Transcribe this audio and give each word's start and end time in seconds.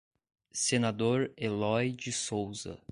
Senador 0.51 1.31
Elói 1.37 1.91
de 1.91 2.11
Souza 2.11 2.79